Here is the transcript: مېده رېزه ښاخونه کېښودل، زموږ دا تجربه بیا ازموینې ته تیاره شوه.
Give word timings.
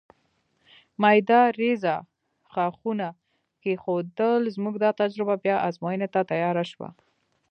مېده 1.01 1.39
رېزه 1.59 1.95
ښاخونه 2.51 3.07
کېښودل، 3.61 4.41
زموږ 4.55 4.75
دا 4.83 4.89
تجربه 5.01 5.35
بیا 5.43 5.55
ازموینې 5.67 6.07
ته 6.13 6.21
تیاره 6.31 6.63
شوه. 6.71 6.89